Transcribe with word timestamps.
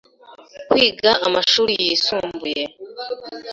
kwiga 0.69 1.11
amashuri 1.27 1.73
yisumbuye, 1.83 2.63